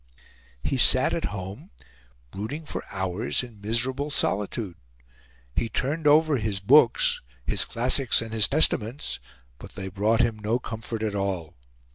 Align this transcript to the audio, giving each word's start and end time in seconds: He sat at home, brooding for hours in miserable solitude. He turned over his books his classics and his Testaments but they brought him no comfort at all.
He 0.63 0.77
sat 0.77 1.13
at 1.13 1.25
home, 1.25 1.69
brooding 2.31 2.65
for 2.65 2.83
hours 2.91 3.43
in 3.43 3.61
miserable 3.61 4.09
solitude. 4.09 4.75
He 5.55 5.69
turned 5.69 6.07
over 6.07 6.37
his 6.37 6.59
books 6.59 7.21
his 7.45 7.65
classics 7.65 8.19
and 8.19 8.33
his 8.33 8.47
Testaments 8.47 9.19
but 9.59 9.73
they 9.75 9.89
brought 9.89 10.21
him 10.21 10.39
no 10.39 10.57
comfort 10.57 11.03
at 11.03 11.13
all. 11.13 11.53